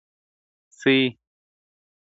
سي!. 0.79 0.97